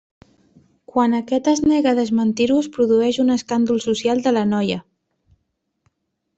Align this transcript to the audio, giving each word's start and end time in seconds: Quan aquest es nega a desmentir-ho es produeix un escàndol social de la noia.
Quan 0.93 1.13
aquest 1.17 1.49
es 1.51 1.61
nega 1.73 1.91
a 1.91 1.99
desmentir-ho 1.99 2.57
es 2.63 2.71
produeix 2.79 3.21
un 3.27 3.31
escàndol 3.37 3.85
social 3.87 4.27
de 4.29 4.37
la 4.41 4.47
noia. 4.57 4.83